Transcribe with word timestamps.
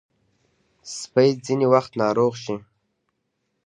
سپي 0.97 1.29
ځینې 1.45 1.65
وخت 1.73 1.91
ناروغ 2.01 2.33
شي. 2.43 2.55